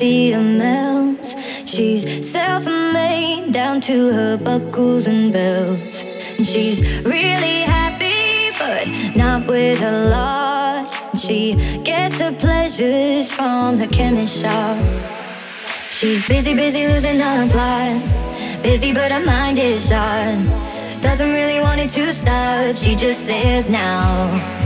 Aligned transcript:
a 0.00 0.30
glacier 0.30 0.40
melts. 0.40 1.34
She's 1.64 2.30
self 2.30 2.64
made 2.64 3.52
down 3.52 3.80
to 3.82 4.12
her 4.12 4.36
buckles 4.36 5.06
and 5.06 5.32
belts. 5.32 6.02
And 6.36 6.46
she's 6.46 6.80
really 7.04 7.60
happy, 7.62 8.50
but 8.58 9.16
not 9.16 9.46
with 9.46 9.82
a 9.82 10.08
lot. 10.08 11.16
She 11.16 11.54
gets 11.84 12.18
her 12.18 12.32
pleasures 12.32 13.30
from 13.30 13.78
the 13.78 13.86
chemist 13.86 14.40
shop. 14.40 14.78
She's 15.90 16.26
busy, 16.26 16.54
busy 16.54 16.86
losing 16.86 17.20
her 17.20 17.48
plot. 17.48 18.62
Busy, 18.62 18.92
but 18.92 19.12
her 19.12 19.24
mind 19.24 19.58
is 19.58 19.88
shot. 19.88 20.38
Doesn't 21.00 21.32
really 21.32 21.60
want 21.60 21.80
it 21.80 21.90
to 21.90 22.12
stop. 22.12 22.76
She 22.76 22.94
just 22.94 23.26
says 23.26 23.68
now. 23.68 24.59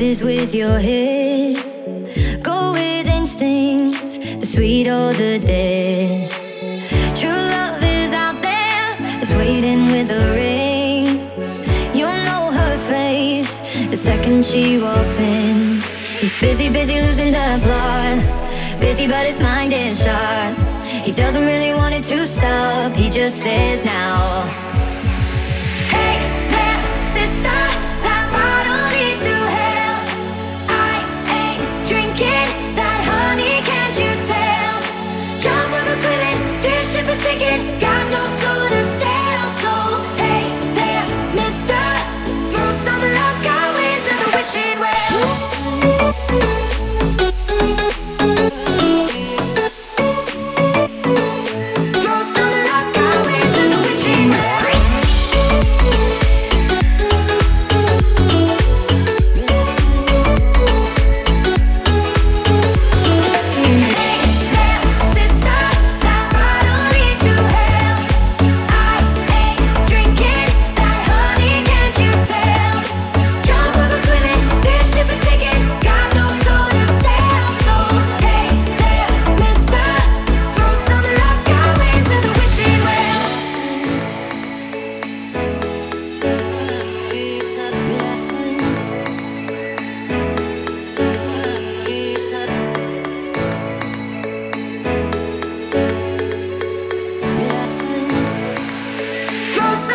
Messes 0.00 0.22
with 0.22 0.54
your 0.54 0.78
head. 0.78 1.19
Second 14.10 14.44
she 14.44 14.76
walks 14.76 15.16
in. 15.20 15.80
He's 16.18 16.34
busy, 16.40 16.68
busy 16.68 16.96
losing 17.00 17.30
the 17.30 17.48
plot. 17.62 18.80
Busy, 18.80 19.06
but 19.06 19.24
his 19.24 19.38
mind 19.38 19.72
is 19.72 20.02
shot. 20.02 20.52
He 21.06 21.12
doesn't 21.12 21.46
really 21.46 21.72
want 21.74 21.94
it 21.94 22.02
to 22.12 22.26
stop, 22.26 22.96
he 22.96 23.08
just 23.08 23.38
says 23.40 23.84
now. 23.84 24.59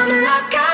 The 0.05 0.11
past 0.51 0.64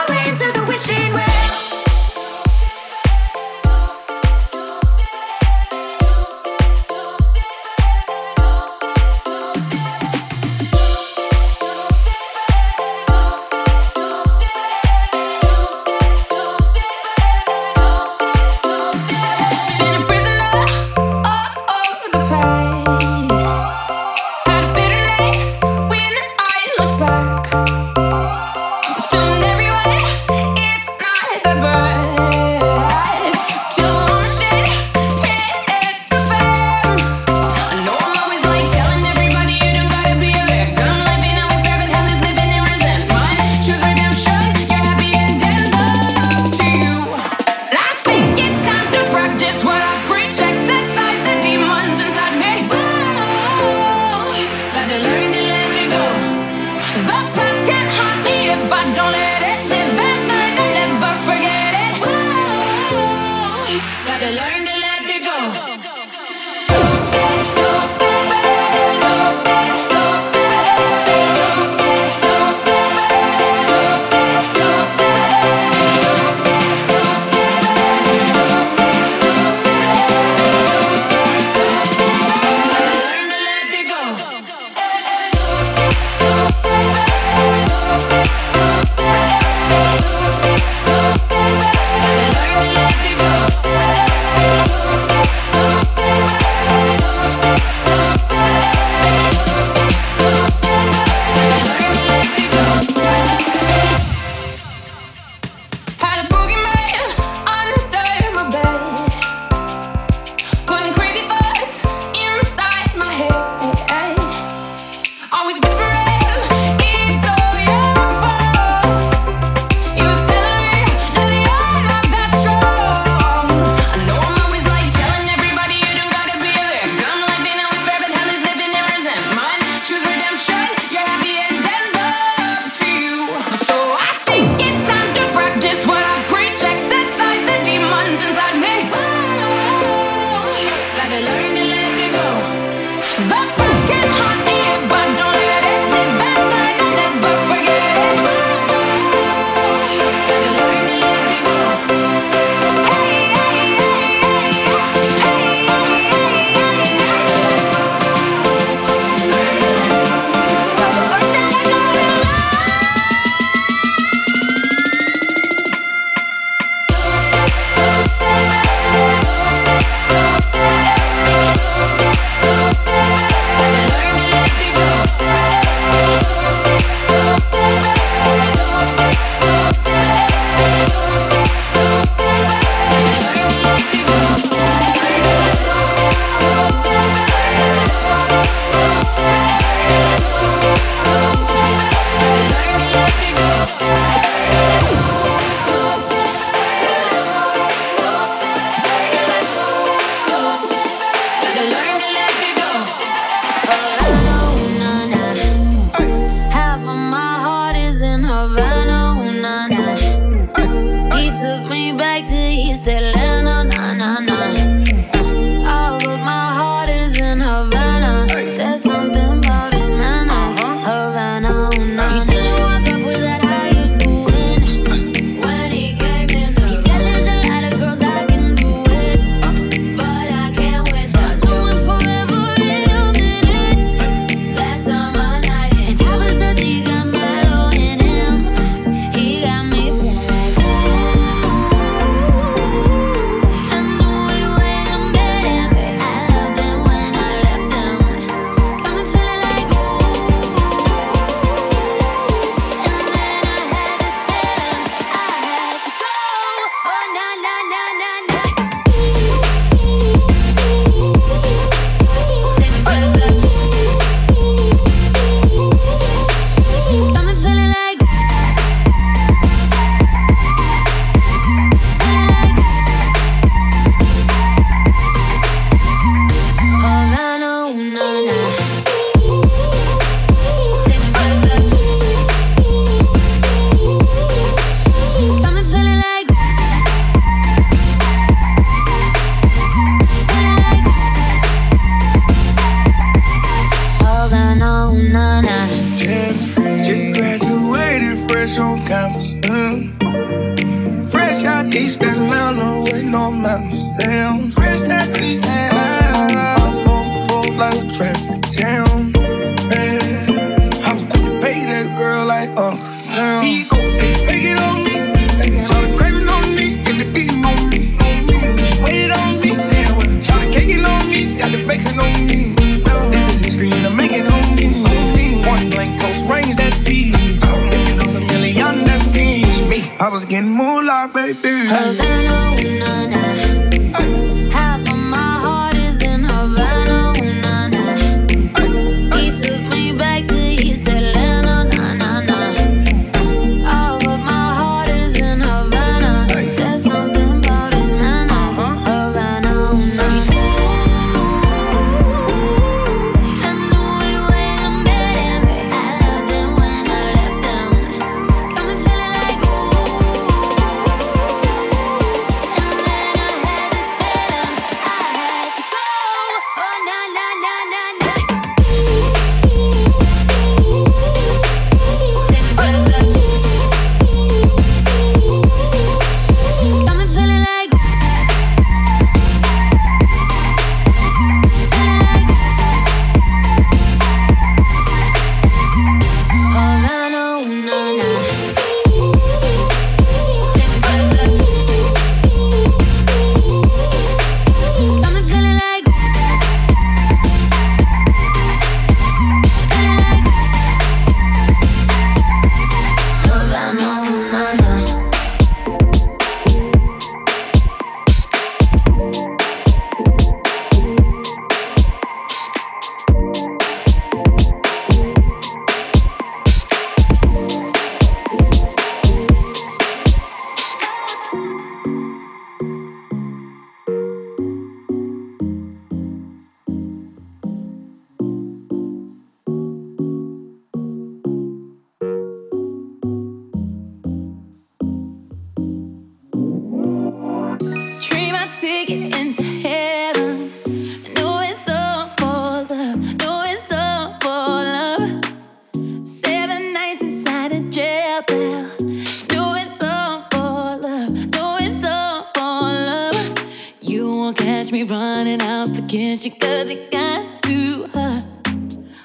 running 454.91 455.41
up 455.41 455.69
against 455.69 456.25
you 456.25 456.31
cause 456.31 456.69
it 456.69 456.91
got 456.91 457.41
too 457.43 457.87
hot. 457.93 458.27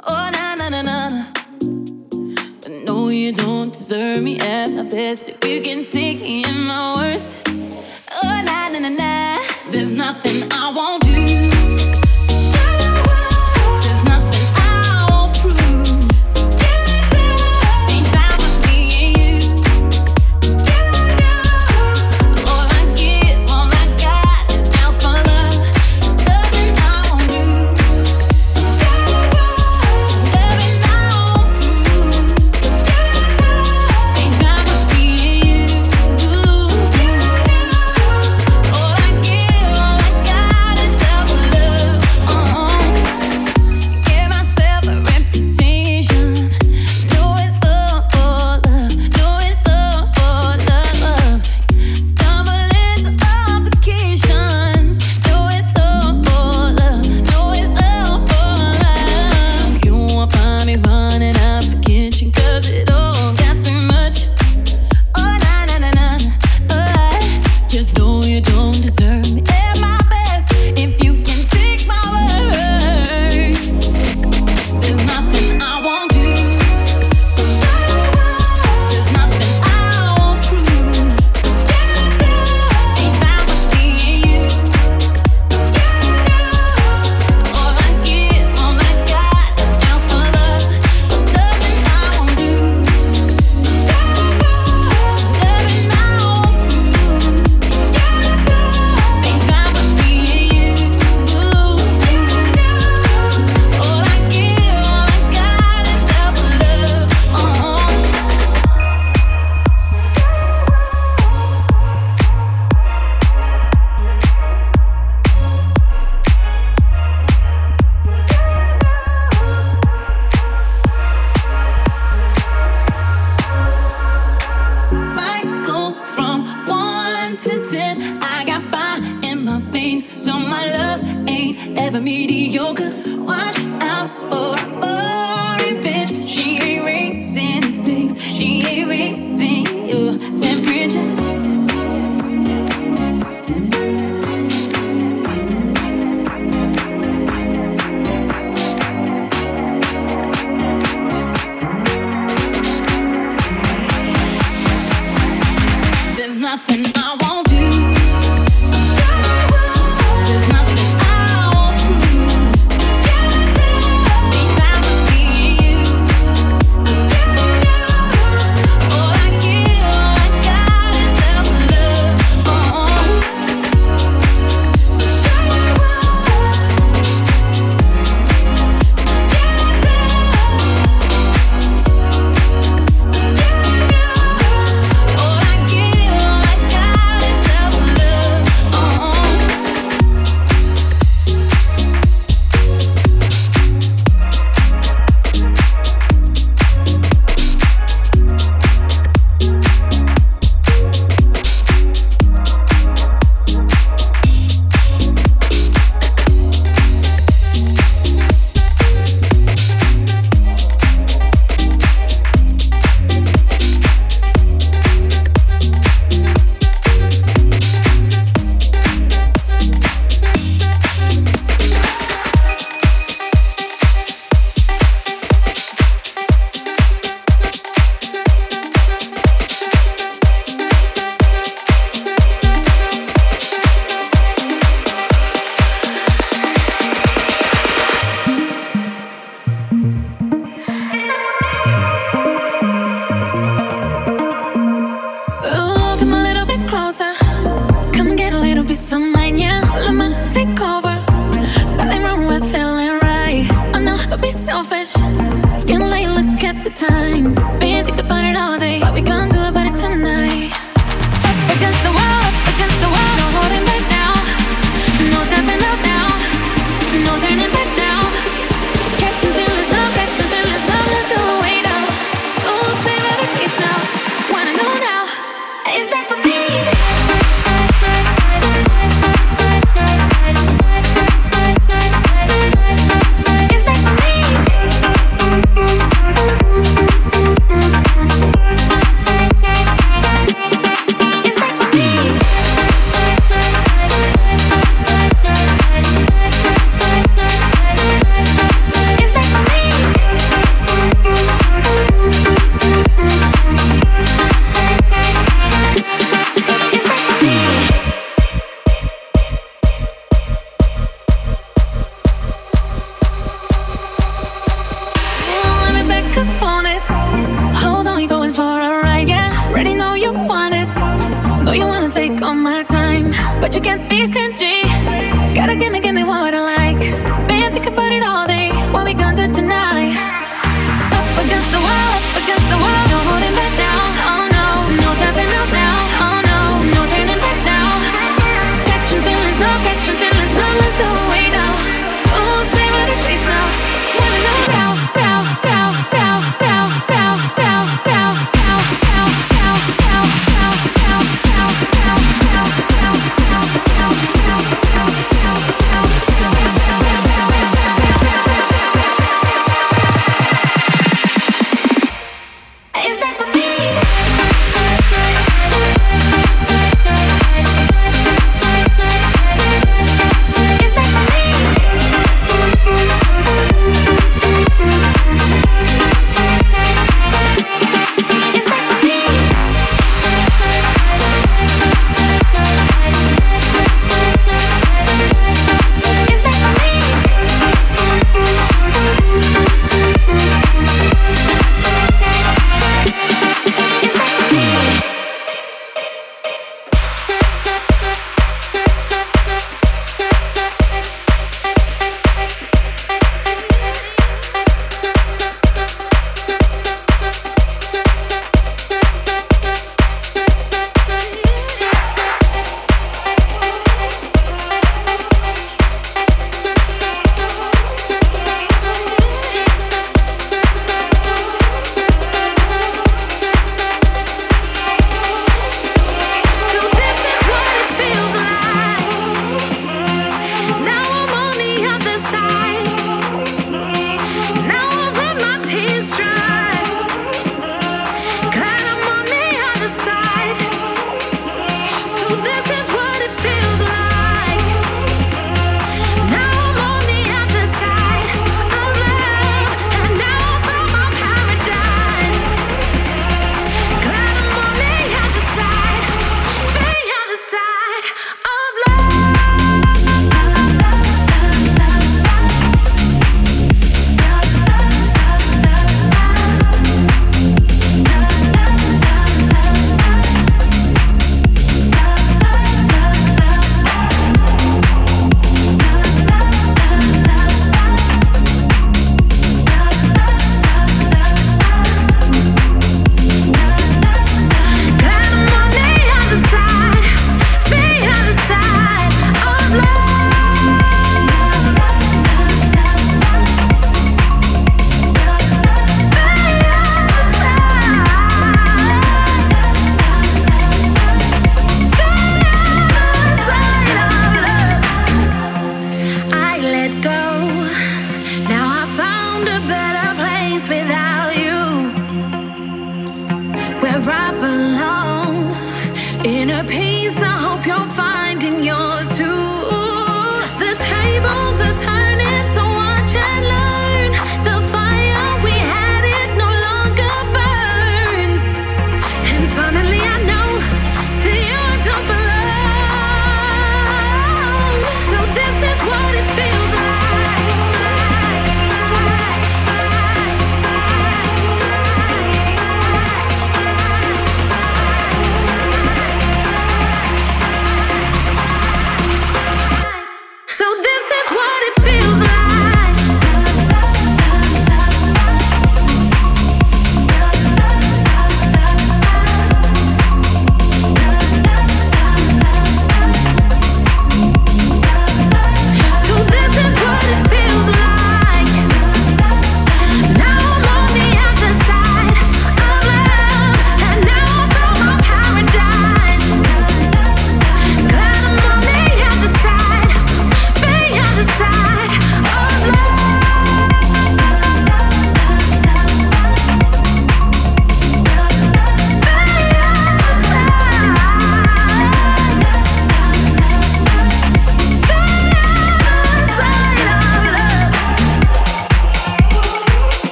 Oh, 0.00 0.30
na 0.32 0.56
na 0.56 0.68
na 0.68 0.82
na 0.82 1.08
na. 1.08 1.26
But 2.60 2.72
no, 2.82 3.08
you 3.10 3.32
don't 3.32 3.72
deserve 3.72 4.20
me 4.20 4.40
at 4.40 4.72
my 4.72 4.82
best. 4.82 5.28
If 5.28 5.44
you 5.44 5.60
can 5.60 5.86
take 5.86 6.20
me 6.20 6.42
in 6.44 6.66
my 6.66 6.96
worst. 6.96 7.37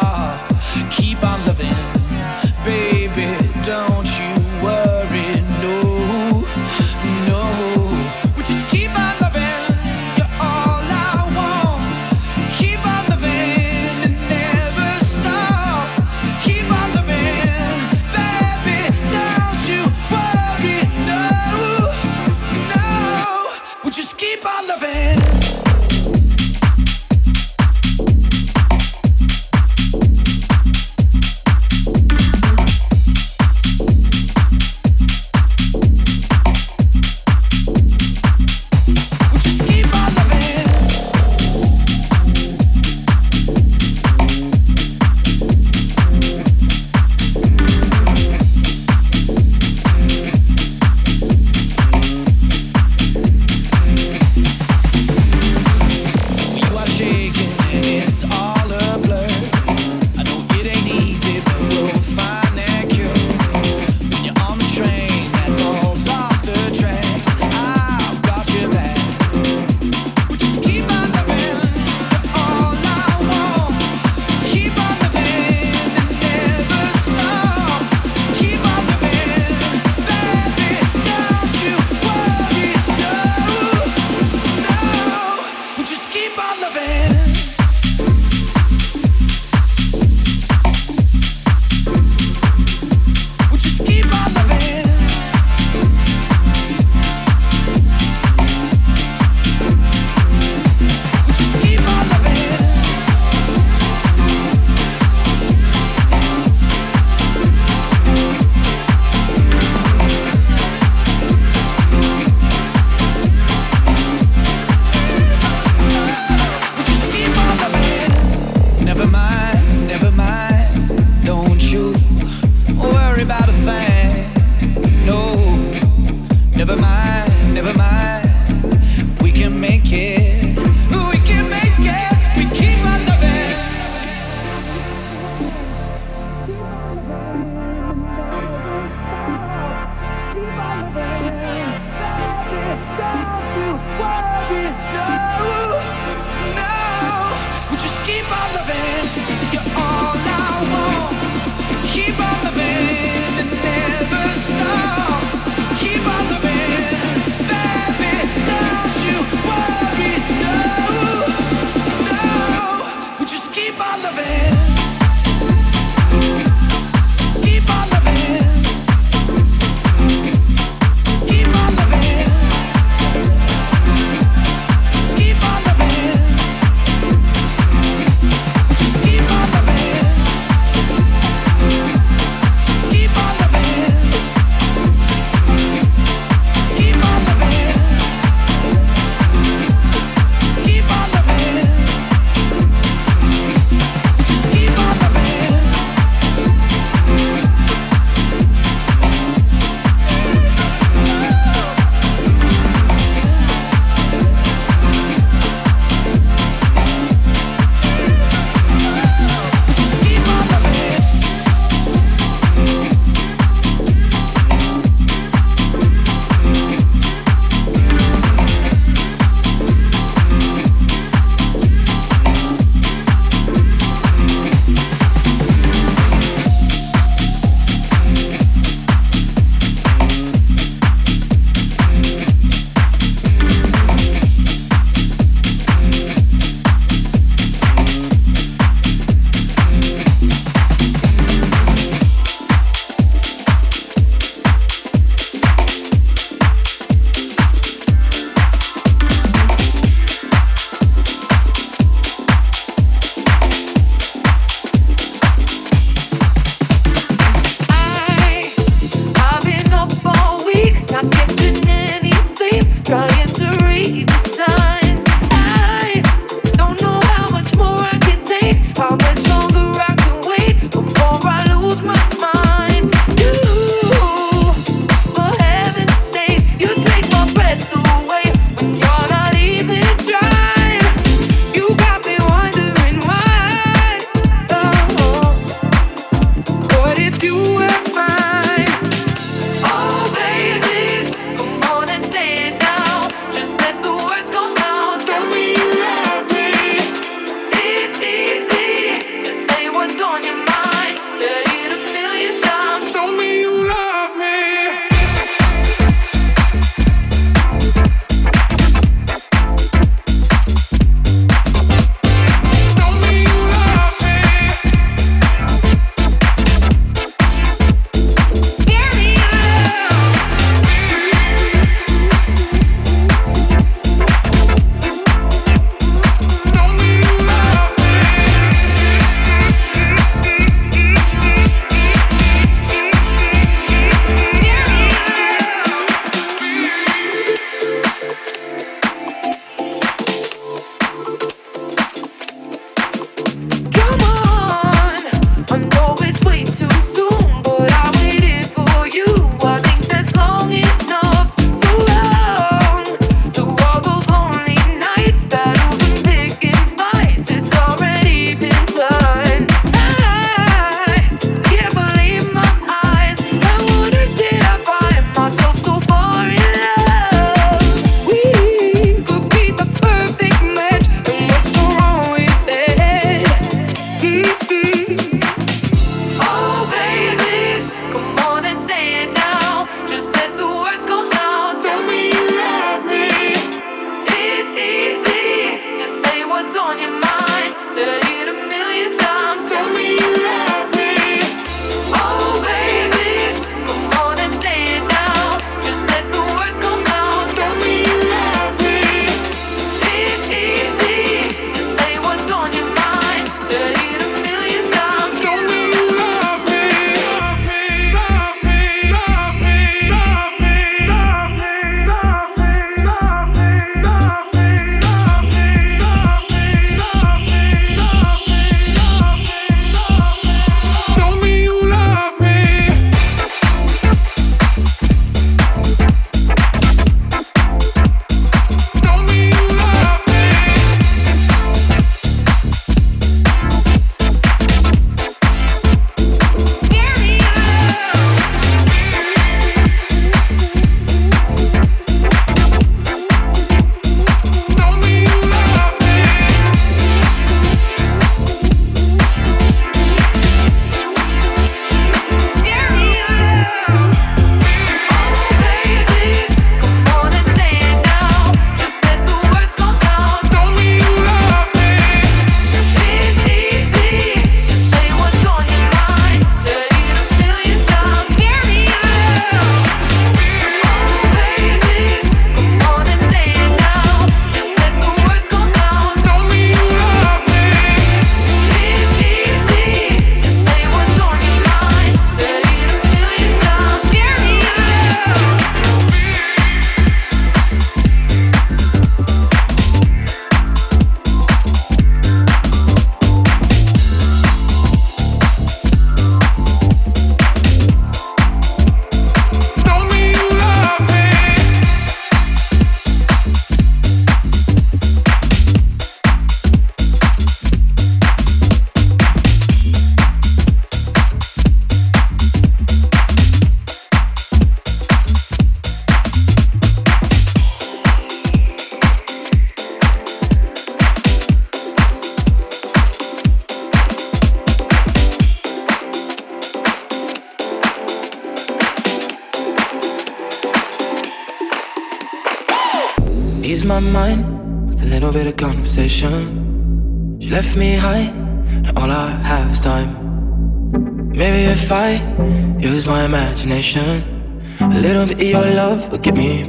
Just 0.00 0.53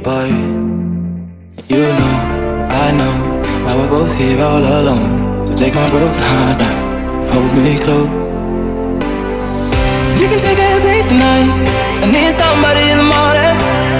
by. 0.06 0.30
You 1.66 1.82
know, 1.98 2.14
I 2.84 2.86
know, 2.94 3.14
why 3.64 3.74
we're 3.74 3.90
both 3.90 4.14
here 4.14 4.38
all 4.40 4.62
alone. 4.62 5.44
So 5.46 5.52
take 5.56 5.74
my 5.74 5.90
broken 5.90 6.22
heart 6.30 6.58
now, 6.62 6.78
hold 7.32 7.50
me 7.58 7.74
close. 7.84 8.06
You 10.20 10.26
can 10.30 10.38
take 10.38 10.60
a 10.62 10.78
place 10.86 11.08
tonight. 11.10 11.50
I 12.02 12.06
need 12.06 12.30
somebody 12.30 12.84
in 12.92 12.98
the 13.02 13.08
morning, 13.16 13.54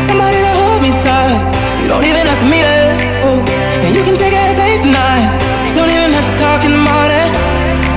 somebody 0.06 0.38
to 0.46 0.52
hold 0.62 0.80
me 0.86 0.90
tight. 1.02 1.42
You 1.82 1.88
don't 1.90 2.06
even 2.10 2.24
have 2.30 2.38
to 2.38 2.48
meet 2.54 2.66
it. 2.78 2.94
Oh. 3.26 3.42
And 3.82 3.90
you 3.96 4.02
can 4.06 4.14
take 4.14 4.32
a 4.32 4.54
place 4.54 4.82
tonight. 4.86 5.26
Don't 5.74 5.90
even 5.90 6.14
have 6.14 6.26
to 6.30 6.34
talk 6.38 6.62
in 6.62 6.70
the 6.78 6.84
morning. 6.92 7.28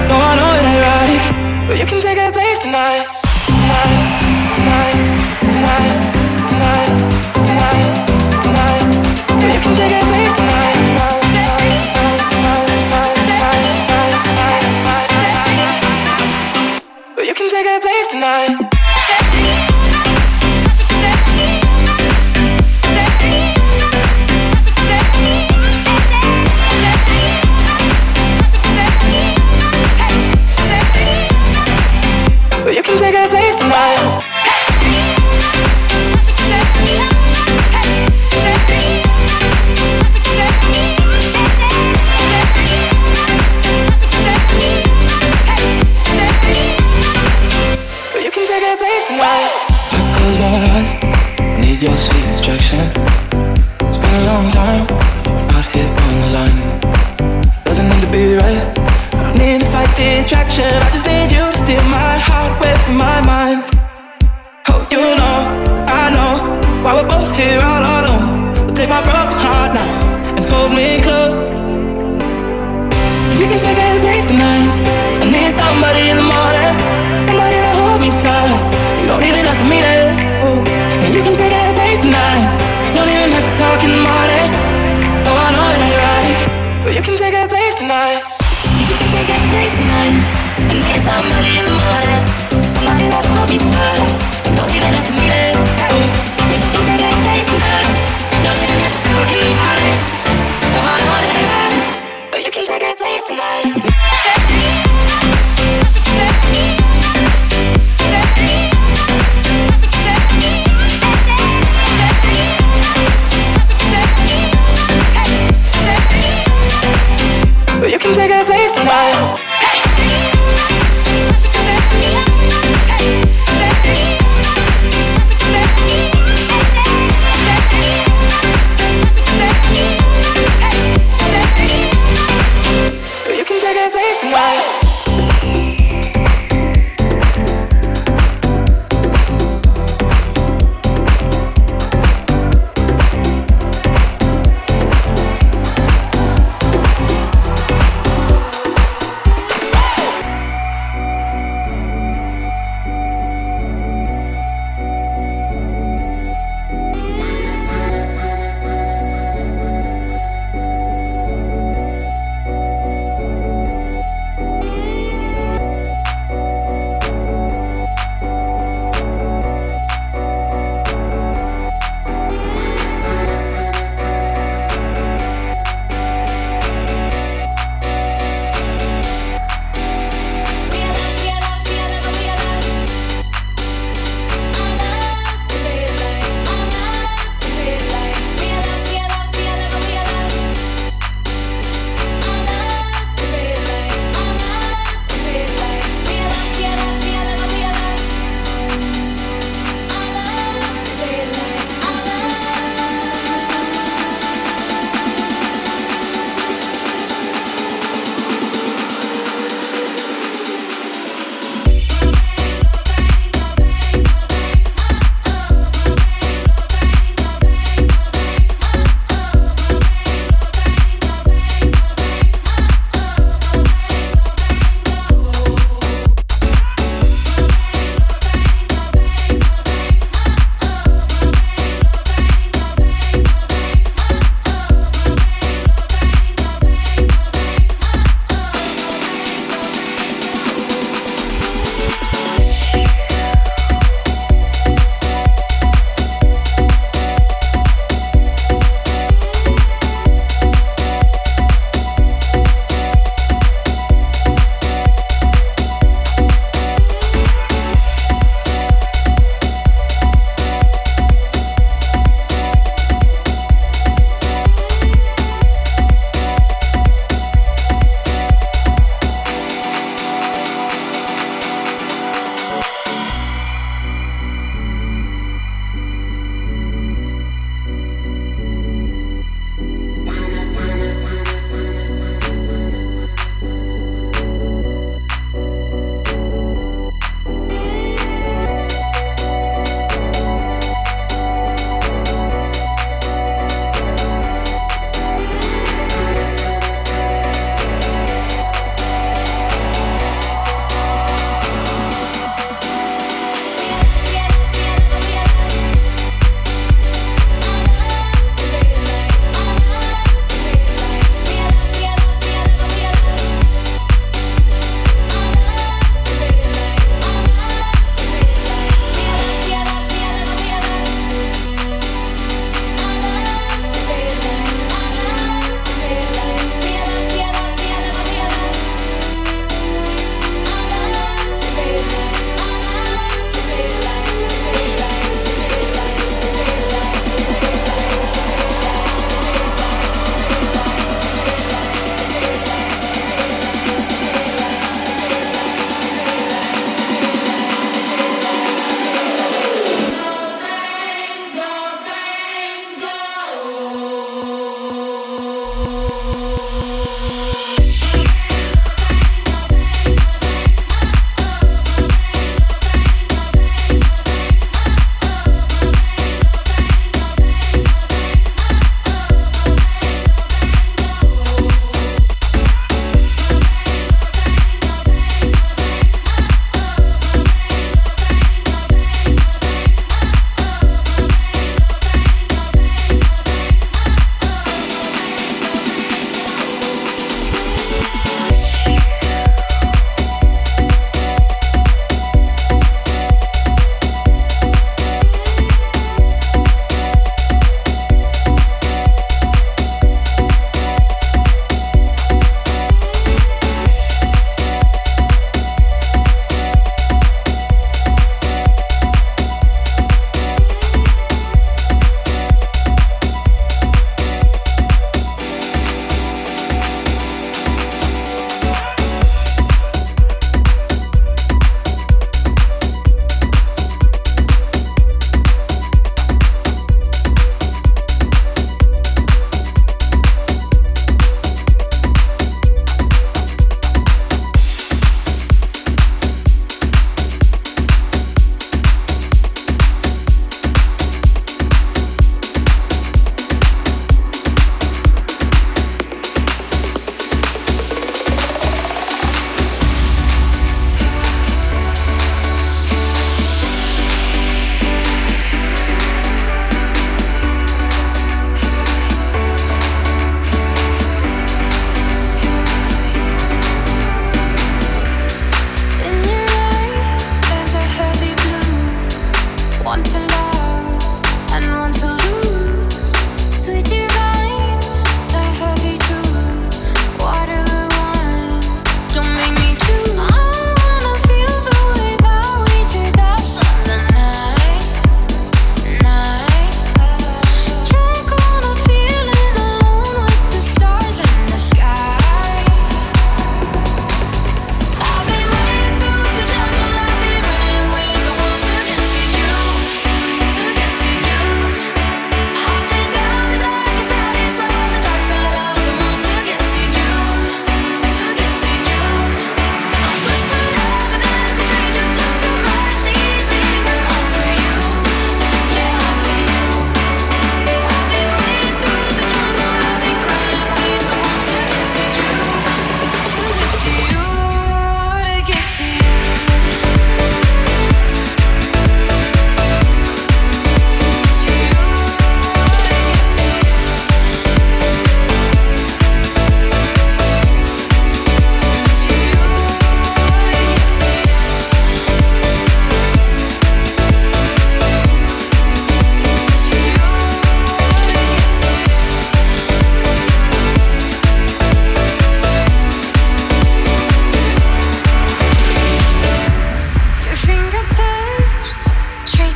No, 0.10 0.16
I 0.18 0.34
know 0.34 0.50
it 0.58 0.66
ain't 0.72 0.84
right. 0.90 1.22
But 1.68 1.78
you 1.78 1.86
can 1.86 2.02
take 2.02 2.18
a 2.18 2.32
place. 2.34 2.58
Tonight, 2.66 3.06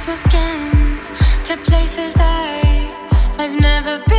my 0.07 0.13
skin 0.15 0.97
to 1.45 1.55
places 1.69 2.17
I 2.19 2.91
I've 3.37 3.59
never 3.59 3.99
been. 4.07 4.12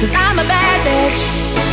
Cause 0.00 0.12
I'm 0.14 0.38
a 0.38 0.44
bad 0.44 1.12
bitch. 1.12 1.69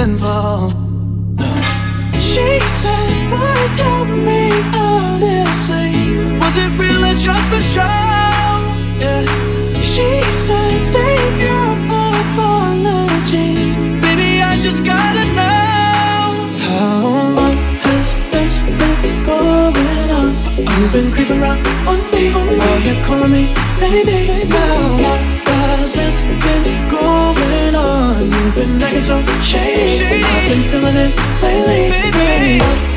involved. 0.00 0.76
No. 1.38 1.60
She 2.14 2.58
said, 2.80 3.30
but 3.30 3.68
tell 3.76 4.04
me 4.06 4.50
honestly, 4.72 5.92
was 6.40 6.56
it 6.56 6.70
real 6.80 7.04
or 7.04 7.14
just 7.14 7.46
for 7.52 7.60
show? 7.60 7.82
Yeah. 8.98 9.24
She 9.82 10.22
said, 10.32 10.80
save 10.80 11.40
your 11.46 11.72
apologies, 12.00 13.76
baby. 14.00 14.42
I 14.42 14.58
just 14.62 14.84
gotta 14.84 15.24
know 15.36 16.32
how 16.66 17.02
long 17.36 17.56
has 17.84 18.08
this 18.32 18.52
been 18.78 19.24
going 19.26 20.10
on? 20.18 20.30
You've 20.56 20.92
been 20.92 21.12
creeping 21.12 21.40
around 21.42 21.66
on 21.86 21.98
me, 22.10 22.32
oh, 22.32 22.38
on. 22.40 22.58
While 22.58 22.80
you're 22.80 23.04
calling 23.04 23.32
me, 23.32 23.54
baby. 23.78 24.04
baby. 24.48 24.69
been 30.50 30.62
feeling 30.64 30.96
it 30.96 31.14
lately. 31.40 31.90
Baby. 31.90 32.89